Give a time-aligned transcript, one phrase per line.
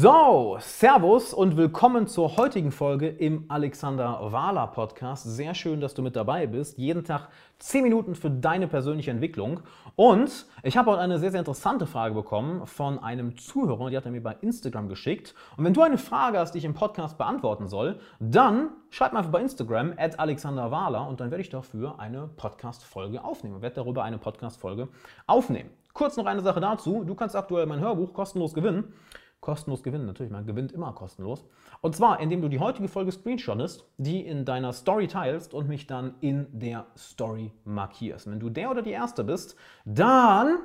[0.00, 5.24] So, Servus und willkommen zur heutigen Folge im Alexander Wahler Podcast.
[5.24, 6.78] Sehr schön, dass du mit dabei bist.
[6.78, 9.58] Jeden Tag 10 Minuten für deine persönliche Entwicklung.
[9.96, 14.04] Und ich habe heute eine sehr, sehr interessante Frage bekommen von einem Zuhörer, die hat
[14.04, 15.34] er mir bei Instagram geschickt.
[15.56, 19.18] Und wenn du eine Frage hast, die ich im Podcast beantworten soll, dann schreib mir
[19.18, 23.56] einfach bei Instagram at Alexander Wahler und dann werde ich dafür eine Podcast-Folge aufnehmen.
[23.56, 24.86] Ich werde darüber eine Podcast-Folge
[25.26, 25.70] aufnehmen.
[25.92, 27.02] Kurz noch eine Sache dazu.
[27.02, 28.94] Du kannst aktuell mein Hörbuch kostenlos gewinnen
[29.40, 30.06] kostenlos gewinnen.
[30.06, 31.44] Natürlich, man gewinnt immer kostenlos.
[31.80, 35.86] Und zwar, indem du die heutige Folge screenshottest, die in deiner Story teilst und mich
[35.86, 38.30] dann in der Story markierst.
[38.30, 40.58] Wenn du der oder die Erste bist, dann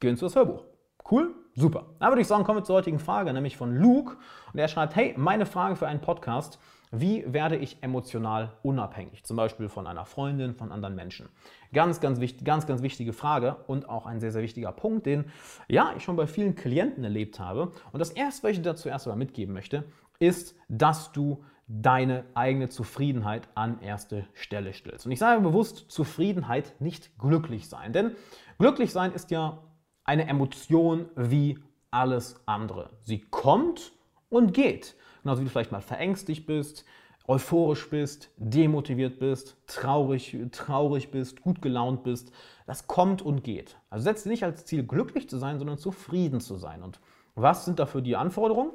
[0.00, 0.64] gewinnst du das Hörbuch.
[1.10, 1.34] Cool?
[1.54, 1.86] Super.
[1.98, 4.16] Dann würde ich sagen, kommen wir zur heutigen Frage, nämlich von Luke.
[4.52, 6.58] Und er schreibt, hey, meine Frage für einen Podcast.
[6.90, 9.24] Wie werde ich emotional unabhängig?
[9.24, 11.28] Zum Beispiel von einer Freundin, von anderen Menschen.
[11.72, 15.26] Ganz, ganz, wichtig, ganz, ganz wichtige Frage und auch ein sehr, sehr wichtiger Punkt, den
[15.68, 17.72] ja, ich schon bei vielen Klienten erlebt habe.
[17.92, 19.84] Und das erste, was ich dir zuerst einmal mitgeben möchte,
[20.18, 25.04] ist, dass du deine eigene Zufriedenheit an erste Stelle stellst.
[25.04, 27.92] Und ich sage bewusst Zufriedenheit, nicht glücklich sein.
[27.92, 28.12] Denn
[28.58, 29.62] glücklich sein ist ja
[30.04, 31.58] eine Emotion wie
[31.90, 32.90] alles andere.
[33.00, 33.92] Sie kommt
[34.30, 34.96] und geht.
[35.28, 36.86] Genauso wie du vielleicht mal verängstigt bist,
[37.26, 42.32] euphorisch bist, demotiviert bist, traurig, traurig bist, gut gelaunt bist.
[42.66, 43.76] Das kommt und geht.
[43.90, 46.82] Also setz nicht als Ziel, glücklich zu sein, sondern zufrieden zu sein.
[46.82, 46.98] Und
[47.34, 48.70] was sind dafür die Anforderungen?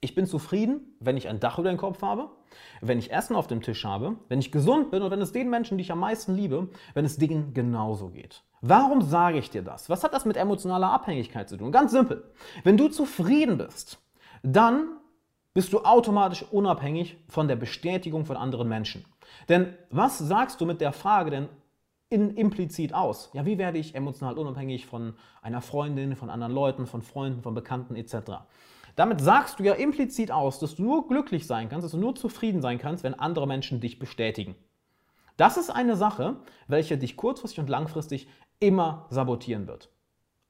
[0.00, 2.30] Ich bin zufrieden, wenn ich ein Dach über den Kopf habe,
[2.80, 5.50] wenn ich Essen auf dem Tisch habe, wenn ich gesund bin und wenn es den
[5.50, 8.42] Menschen, die ich am meisten liebe, wenn es denen genauso geht.
[8.62, 9.90] Warum sage ich dir das?
[9.90, 11.72] Was hat das mit emotionaler Abhängigkeit zu tun?
[11.72, 12.24] Ganz simpel.
[12.64, 13.98] Wenn du zufrieden bist,
[14.42, 14.94] dann
[15.54, 19.04] bist du automatisch unabhängig von der Bestätigung von anderen Menschen.
[19.48, 21.48] Denn was sagst du mit der Frage denn
[22.10, 23.30] in, implizit aus?
[23.32, 27.54] Ja, wie werde ich emotional unabhängig von einer Freundin, von anderen Leuten, von Freunden, von
[27.54, 28.16] Bekannten etc.?
[28.96, 32.14] Damit sagst du ja implizit aus, dass du nur glücklich sein kannst, dass du nur
[32.14, 34.56] zufrieden sein kannst, wenn andere Menschen dich bestätigen.
[35.36, 38.28] Das ist eine Sache, welche dich kurzfristig und langfristig
[38.58, 39.88] immer sabotieren wird.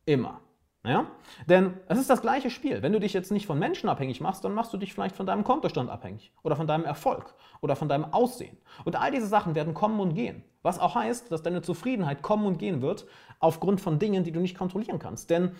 [0.06, 0.40] Immer.
[0.84, 1.06] Ja?
[1.46, 2.82] Denn es ist das gleiche Spiel.
[2.82, 5.26] Wenn du dich jetzt nicht von Menschen abhängig machst, dann machst du dich vielleicht von
[5.26, 8.56] deinem Kontostand abhängig oder von deinem Erfolg oder von deinem Aussehen.
[8.84, 10.44] Und all diese Sachen werden kommen und gehen.
[10.62, 13.06] Was auch heißt, dass deine Zufriedenheit kommen und gehen wird
[13.40, 15.30] aufgrund von Dingen, die du nicht kontrollieren kannst.
[15.30, 15.52] Denn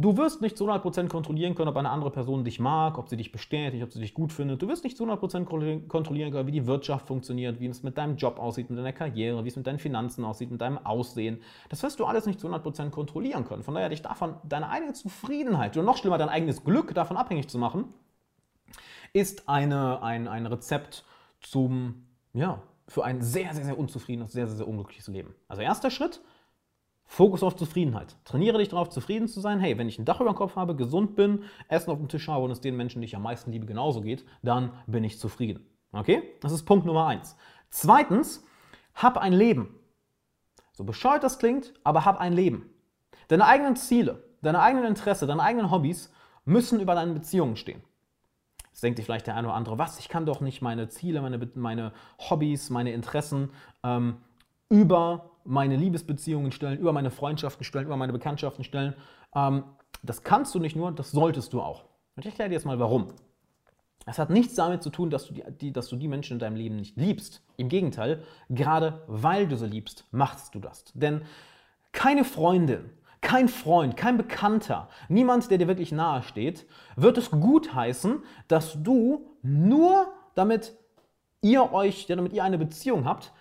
[0.00, 3.16] Du wirst nicht zu 100% kontrollieren können, ob eine andere Person dich mag, ob sie
[3.16, 4.62] dich bestätigt, ob sie dich gut findet.
[4.62, 8.14] Du wirst nicht zu 100% kontrollieren können, wie die Wirtschaft funktioniert, wie es mit deinem
[8.14, 11.42] Job aussieht, mit deiner Karriere, wie es mit deinen Finanzen aussieht, mit deinem Aussehen.
[11.68, 13.64] Das wirst du alles nicht zu 100% kontrollieren können.
[13.64, 17.48] Von daher dich davon, deine eigene Zufriedenheit oder noch schlimmer, dein eigenes Glück davon abhängig
[17.48, 17.92] zu machen,
[19.12, 21.04] ist eine, ein, ein Rezept
[21.40, 25.34] zum, ja, für ein sehr, sehr, sehr unzufriedenes, sehr, sehr, sehr unglückliches Leben.
[25.48, 26.20] Also erster Schritt,
[27.10, 28.16] Fokus auf Zufriedenheit.
[28.24, 29.60] Trainiere dich darauf, zufrieden zu sein.
[29.60, 32.28] Hey, wenn ich ein Dach über dem Kopf habe, gesund bin, Essen auf dem Tisch
[32.28, 35.18] habe und es den Menschen, die ich am meisten liebe, genauso geht, dann bin ich
[35.18, 35.66] zufrieden.
[35.90, 36.22] Okay?
[36.42, 37.34] Das ist Punkt Nummer eins.
[37.70, 38.44] Zweitens,
[38.94, 39.74] hab ein Leben.
[40.72, 42.70] So bescheuert das klingt, aber hab ein Leben.
[43.28, 46.12] Deine eigenen Ziele, deine eigenen Interesse, deine eigenen Hobbys
[46.44, 47.82] müssen über deinen Beziehungen stehen.
[48.66, 51.22] Jetzt denkt sich vielleicht der eine oder andere, was, ich kann doch nicht meine Ziele,
[51.22, 53.50] meine, meine Hobbys, meine Interessen
[53.82, 54.18] ähm,
[54.68, 58.94] über meine Liebesbeziehungen stellen, über meine Freundschaften stellen, über meine Bekanntschaften stellen.
[59.34, 59.64] Ähm,
[60.02, 61.84] das kannst du nicht nur, das solltest du auch.
[62.16, 63.08] Und ich erkläre dir jetzt mal warum.
[64.06, 66.38] Es hat nichts damit zu tun, dass du die, die, dass du die Menschen in
[66.38, 67.42] deinem Leben nicht liebst.
[67.56, 70.84] Im Gegenteil, gerade weil du sie liebst, machst du das.
[70.94, 71.22] Denn
[71.92, 72.90] keine Freundin,
[73.20, 79.26] kein Freund, kein Bekannter, niemand, der dir wirklich nahe steht, wird es gutheißen, dass du
[79.42, 80.76] nur damit
[81.40, 83.32] ihr euch, damit ihr eine Beziehung habt,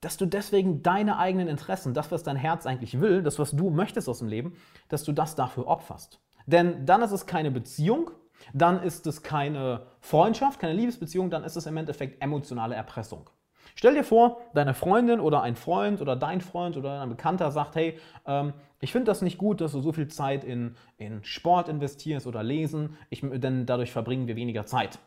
[0.00, 3.70] dass du deswegen deine eigenen Interessen, das, was dein Herz eigentlich will, das, was du
[3.70, 4.56] möchtest aus dem Leben,
[4.88, 6.20] dass du das dafür opferst.
[6.46, 8.10] Denn dann ist es keine Beziehung,
[8.52, 13.28] dann ist es keine Freundschaft, keine Liebesbeziehung, dann ist es im Endeffekt emotionale Erpressung.
[13.74, 17.76] Stell dir vor, deine Freundin oder ein Freund oder dein Freund oder ein Bekannter sagt,
[17.76, 21.68] hey, ähm, ich finde das nicht gut, dass du so viel Zeit in, in Sport
[21.68, 24.98] investierst oder lesen, ich, denn dadurch verbringen wir weniger Zeit.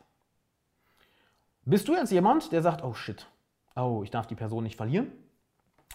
[1.66, 3.28] Bist du jetzt jemand, der sagt, oh shit,
[3.76, 5.12] oh, ich darf die Person nicht verlieren.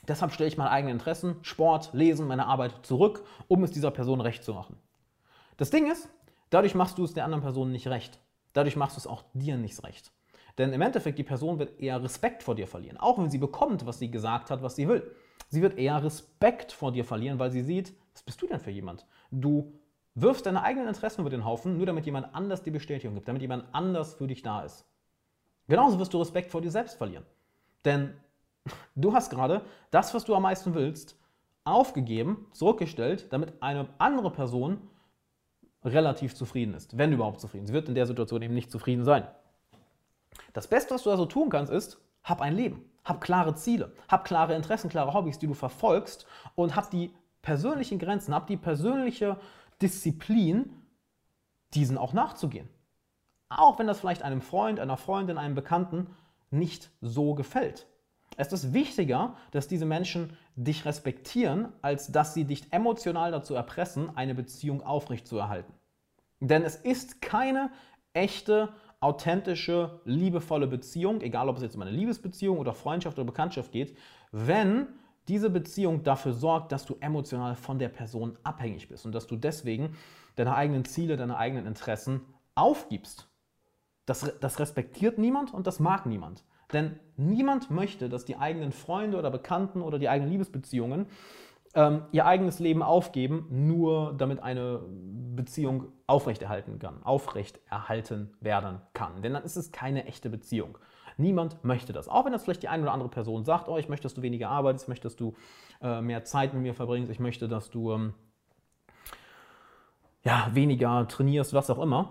[0.08, 4.20] Deshalb stelle ich meine eigenen Interessen, Sport, Lesen, meine Arbeit zurück, um es dieser Person
[4.20, 4.76] recht zu machen.
[5.56, 6.08] Das Ding ist,
[6.50, 8.20] dadurch machst du es der anderen Person nicht recht.
[8.52, 10.12] Dadurch machst du es auch dir nicht recht.
[10.58, 12.96] Denn im Endeffekt, die Person wird eher Respekt vor dir verlieren.
[12.96, 15.10] Auch wenn sie bekommt, was sie gesagt hat, was sie will.
[15.48, 18.70] Sie wird eher Respekt vor dir verlieren, weil sie sieht, was bist du denn für
[18.70, 19.06] jemand?
[19.30, 19.74] Du
[20.14, 23.42] wirfst deine eigenen Interessen über den Haufen, nur damit jemand anders die Bestätigung gibt, damit
[23.42, 24.86] jemand anders für dich da ist.
[25.68, 27.26] Genauso wirst du Respekt vor dir selbst verlieren.
[27.86, 28.12] Denn
[28.94, 31.18] du hast gerade das, was du am meisten willst,
[31.64, 34.78] aufgegeben, zurückgestellt, damit eine andere Person
[35.84, 37.66] relativ zufrieden ist, wenn überhaupt zufrieden.
[37.66, 39.26] Sie wird in der Situation eben nicht zufrieden sein.
[40.52, 44.24] Das Beste, was du also tun kannst, ist, hab ein Leben, hab klare Ziele, hab
[44.24, 47.12] klare Interessen, klare Hobbys, die du verfolgst und hab die
[47.42, 49.38] persönlichen Grenzen, hab die persönliche
[49.80, 50.72] Disziplin,
[51.74, 52.68] diesen auch nachzugehen.
[53.48, 56.08] Auch wenn das vielleicht einem Freund, einer Freundin, einem Bekannten
[56.50, 57.86] nicht so gefällt.
[58.36, 64.14] Es ist wichtiger, dass diese Menschen dich respektieren, als dass sie dich emotional dazu erpressen,
[64.16, 65.72] eine Beziehung aufrechtzuerhalten.
[66.40, 67.70] Denn es ist keine
[68.12, 68.70] echte,
[69.00, 73.96] authentische, liebevolle Beziehung, egal ob es jetzt um eine Liebesbeziehung oder Freundschaft oder Bekanntschaft geht,
[74.32, 74.88] wenn
[75.28, 79.36] diese Beziehung dafür sorgt, dass du emotional von der Person abhängig bist und dass du
[79.36, 79.96] deswegen
[80.36, 82.20] deine eigenen Ziele, deine eigenen Interessen
[82.54, 83.28] aufgibst.
[84.06, 86.44] Das, das respektiert niemand und das mag niemand.
[86.72, 91.06] Denn niemand möchte, dass die eigenen Freunde oder Bekannten oder die eigenen Liebesbeziehungen
[91.74, 94.80] ähm, ihr eigenes Leben aufgeben, nur damit eine
[95.36, 99.22] Beziehung aufrechterhalten kann, aufrechterhalten werden kann.
[99.22, 100.78] Denn dann ist es keine echte Beziehung.
[101.18, 102.08] Niemand möchte das.
[102.08, 104.22] Auch wenn das vielleicht die eine oder andere Person sagt, oh, ich möchte, dass du
[104.22, 105.34] weniger arbeitest, ich möchte, dass du
[105.82, 108.14] äh, mehr Zeit mit mir verbringst, ich möchte, dass du ähm,
[110.22, 112.08] ja, weniger trainierst, was auch immer.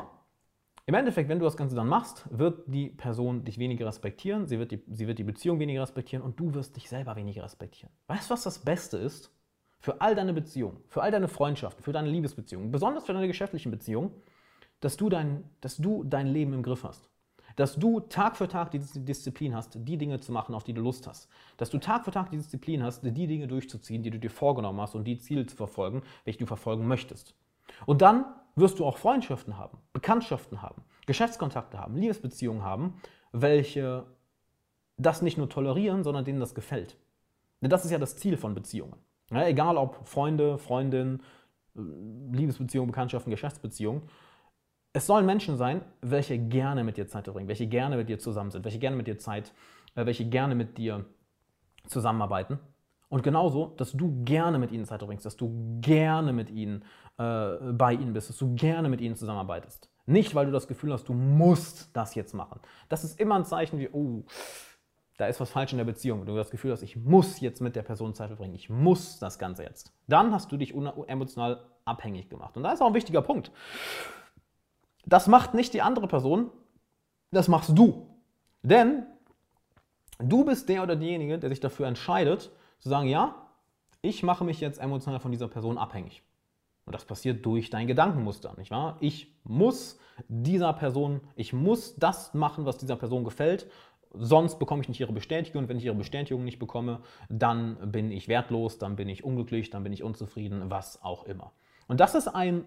[0.88, 4.60] Im Endeffekt, wenn du das Ganze dann machst, wird die Person dich weniger respektieren, sie
[4.60, 7.92] wird die, sie wird die Beziehung weniger respektieren und du wirst dich selber weniger respektieren.
[8.08, 9.32] Weißt du, was das Beste ist?
[9.80, 13.72] Für all deine Beziehungen, für all deine Freundschaften, für deine Liebesbeziehungen, besonders für deine geschäftlichen
[13.72, 14.12] Beziehungen,
[14.80, 17.10] dass du dein, dass du dein Leben im Griff hast.
[17.56, 20.82] Dass du Tag für Tag die Disziplin hast, die Dinge zu machen, auf die du
[20.82, 21.30] Lust hast.
[21.58, 24.82] Dass du Tag für Tag die Disziplin hast, die Dinge durchzuziehen, die du dir vorgenommen
[24.82, 27.34] hast und die Ziele zu verfolgen, welche du verfolgen möchtest.
[27.86, 34.06] Und dann wirst du auch Freundschaften haben, Bekanntschaften haben, Geschäftskontakte haben, Liebesbeziehungen haben, welche
[34.98, 36.98] das nicht nur tolerieren, sondern denen das gefällt.
[37.62, 38.96] Denn das ist ja das Ziel von Beziehungen.
[39.32, 41.22] Ja, egal ob Freunde, Freundin,
[41.74, 44.04] Liebesbeziehungen, Bekanntschaften, Geschäftsbeziehungen.
[44.94, 48.52] Es sollen Menschen sein, welche gerne mit dir Zeit verbringen, welche gerne mit dir zusammen
[48.52, 49.52] sind, welche gerne mit dir Zeit,
[49.96, 51.06] äh, welche gerne mit dir
[51.86, 52.60] zusammenarbeiten.
[53.10, 56.84] Und genauso, dass du gerne mit ihnen Zeit verbringst, dass du gerne mit ihnen
[57.18, 59.90] äh, bei ihnen bist, dass du gerne mit ihnen zusammenarbeitest.
[60.06, 62.60] Nicht, weil du das Gefühl hast, du musst das jetzt machen.
[62.90, 64.24] Das ist immer ein Zeichen wie, oh,
[65.18, 66.20] da ist was falsch in der Beziehung.
[66.20, 69.18] Wenn du das Gefühl hast, ich muss jetzt mit der Person Zeit verbringen, ich muss
[69.20, 69.94] das Ganze jetzt.
[70.08, 72.58] Dann hast du dich emotional abhängig gemacht.
[72.58, 73.52] Und da ist auch ein wichtiger Punkt.
[75.06, 76.52] Das macht nicht die andere Person,
[77.32, 78.08] das machst du.
[78.62, 79.06] Denn
[80.20, 83.36] du bist der oder diejenige, der sich dafür entscheidet, zu sagen, ja,
[84.02, 86.24] ich mache mich jetzt emotional von dieser Person abhängig.
[86.86, 88.98] Und das passiert durch dein Gedankenmuster, nicht wahr?
[89.00, 93.68] Ich muss dieser Person, ich muss das machen, was dieser Person gefällt,
[94.14, 95.64] sonst bekomme ich nicht ihre Bestätigung.
[95.64, 99.72] Und wenn ich ihre Bestätigung nicht bekomme, dann bin ich wertlos, dann bin ich unglücklich,
[99.72, 101.52] dann bin ich unzufrieden, was auch immer.
[101.88, 102.66] Und das ist ein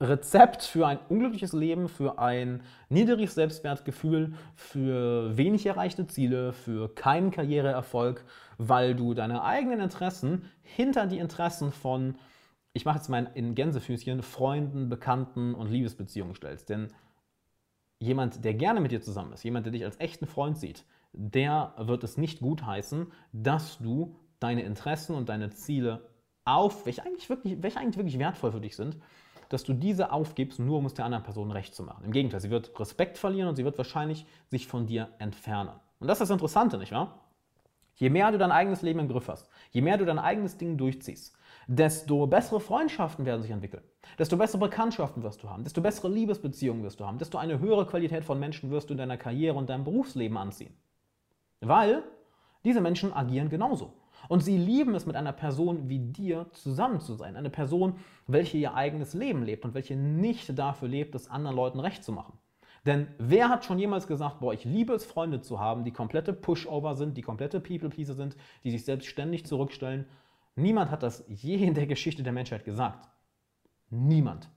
[0.00, 7.30] Rezept für ein unglückliches Leben, für ein niedriges Selbstwertgefühl, für wenig erreichte Ziele, für keinen
[7.30, 8.24] Karriereerfolg,
[8.58, 12.16] weil du deine eigenen Interessen hinter die Interessen von
[12.74, 16.68] ich mache jetzt mal in Gänsefüßchen, Freunden, Bekannten und Liebesbeziehungen stellst.
[16.68, 16.88] Denn
[18.00, 21.72] jemand, der gerne mit dir zusammen ist, jemand, der dich als echten Freund sieht, der
[21.78, 26.10] wird es nicht gutheißen, dass du deine Interessen und deine Ziele
[26.44, 28.98] auf, welche eigentlich wirklich, welche eigentlich wirklich wertvoll für dich sind,
[29.54, 32.04] dass du diese aufgibst, nur um es der anderen Person recht zu machen.
[32.04, 35.70] Im Gegenteil, sie wird Respekt verlieren und sie wird wahrscheinlich sich von dir entfernen.
[36.00, 37.20] Und das ist das Interessante, nicht wahr?
[37.94, 40.76] Je mehr du dein eigenes Leben im Griff hast, je mehr du dein eigenes Ding
[40.76, 41.36] durchziehst,
[41.68, 43.84] desto bessere Freundschaften werden sich entwickeln,
[44.18, 47.86] desto bessere Bekanntschaften wirst du haben, desto bessere Liebesbeziehungen wirst du haben, desto eine höhere
[47.86, 50.76] Qualität von Menschen wirst du in deiner Karriere und deinem Berufsleben anziehen.
[51.60, 52.02] Weil
[52.64, 53.92] diese Menschen agieren genauso.
[54.28, 57.36] Und sie lieben es, mit einer Person wie dir zusammen zu sein.
[57.36, 61.80] Eine Person, welche ihr eigenes Leben lebt und welche nicht dafür lebt, es anderen Leuten
[61.80, 62.38] recht zu machen.
[62.86, 66.32] Denn wer hat schon jemals gesagt, boah, ich liebe es, Freunde zu haben, die komplette
[66.32, 70.06] Pushover sind, die komplette People-Pleaser sind, die sich selbst ständig zurückstellen
[70.56, 73.08] Niemand hat das je in der Geschichte der Menschheit gesagt.
[73.90, 74.48] Niemand.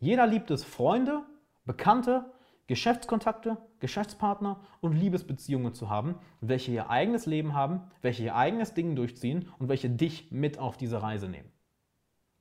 [0.00, 1.22] Jeder liebt es, Freunde,
[1.64, 2.32] Bekannte,
[2.66, 8.96] Geschäftskontakte, Geschäftspartner und Liebesbeziehungen zu haben, welche ihr eigenes Leben haben, welche ihr eigenes Ding
[8.96, 11.50] durchziehen und welche dich mit auf diese Reise nehmen.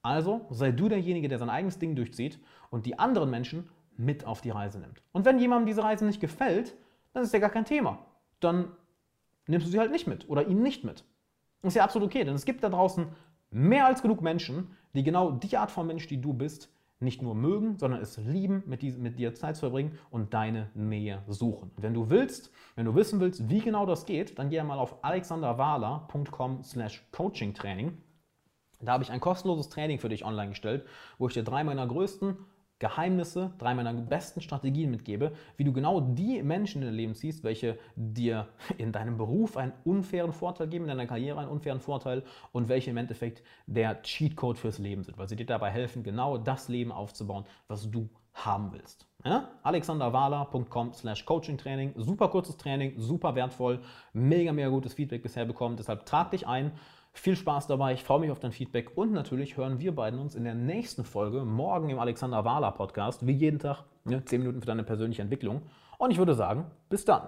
[0.02, 2.40] Also sei du derjenige, der sein eigenes Ding durchzieht
[2.70, 5.02] und die anderen Menschen mit auf die Reise nimmt.
[5.12, 6.76] Und wenn jemandem diese Reise nicht gefällt,
[7.14, 8.06] dann ist ja gar kein Thema.
[8.40, 8.72] Dann
[9.48, 11.06] nimmst du sie halt nicht mit oder ihn nicht mit.
[11.62, 13.08] Ist ja absolut okay, denn es gibt da draußen
[13.52, 16.73] mehr als genug Menschen, die genau die Art von Mensch, die du bist,
[17.04, 20.70] nicht nur mögen, sondern es lieben, mit, die, mit dir Zeit zu verbringen und deine
[20.74, 21.72] Nähe suchen.
[21.78, 25.04] wenn du willst, wenn du wissen willst, wie genau das geht, dann geh mal auf
[25.04, 27.98] alexanderwahler.com slash coachingtraining.
[28.82, 30.86] Da habe ich ein kostenloses Training für dich online gestellt,
[31.18, 32.38] wo ich dir drei meiner größten
[32.84, 37.42] Geheimnisse, drei meiner besten Strategien mitgebe, wie du genau die Menschen in dein Leben ziehst,
[37.46, 42.24] welche dir in deinem Beruf einen unfairen Vorteil geben, in deiner Karriere einen unfairen Vorteil
[42.52, 46.38] und welche im Endeffekt der Cheatcode fürs Leben sind, weil sie dir dabei helfen, genau
[46.38, 49.08] das Leben aufzubauen, was du haben willst.
[49.24, 49.52] Ja?
[49.64, 51.94] alexanderwala.com slash coachingtraining.
[51.96, 53.80] Super kurzes Training, super wertvoll,
[54.12, 55.78] mega, mega gutes Feedback bisher bekommen.
[55.78, 56.74] Deshalb trag dich ein.
[57.16, 60.34] Viel Spaß dabei, ich freue mich auf dein Feedback und natürlich hören wir beiden uns
[60.34, 64.62] in der nächsten Folge morgen im Alexander Wahler Podcast, wie jeden Tag, ne, 10 Minuten
[64.62, 65.62] für deine persönliche Entwicklung.
[66.00, 67.28] Und ich würde sagen, bis dann.